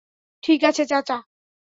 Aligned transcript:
ঠিক 0.43 0.61
আছে, 0.63 0.83
চাচা। 0.85 1.17